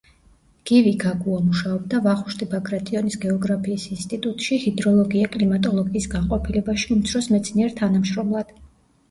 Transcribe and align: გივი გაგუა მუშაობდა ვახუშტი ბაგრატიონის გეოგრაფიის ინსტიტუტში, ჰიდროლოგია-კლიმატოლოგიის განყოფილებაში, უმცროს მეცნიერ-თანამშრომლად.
გივი 0.67 0.91
გაგუა 1.01 1.41
მუშაობდა 1.49 1.99
ვახუშტი 2.05 2.47
ბაგრატიონის 2.53 3.17
გეოგრაფიის 3.25 3.85
ინსტიტუტში, 3.97 4.59
ჰიდროლოგია-კლიმატოლოგიის 4.65 6.09
განყოფილებაში, 6.17 6.91
უმცროს 6.97 7.31
მეცნიერ-თანამშრომლად. 7.37 8.59